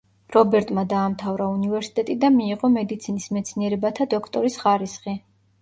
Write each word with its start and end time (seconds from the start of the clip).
რობერტმა 0.35 0.83
დაამთავრა 0.93 1.49
უნივერსიტეტი 1.57 2.15
და 2.25 2.31
მიიღო 2.37 2.71
მედიცინის 2.79 3.29
მეცნიერებათა 3.39 4.09
დოქტორის 4.15 4.59
ხარისხი. 4.65 5.17